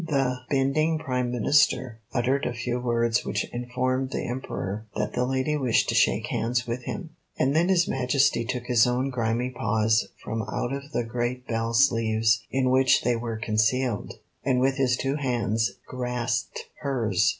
[0.07, 5.55] The bending Prime Minister uttered a few words which informed the Emperor that the lady
[5.55, 10.07] wished to shake hands with him, and then his Majesty took his own grimy paws
[10.23, 14.97] from out of the great bell sleeves in which they were concealed, and with his
[14.97, 17.29] two hands grasped hers.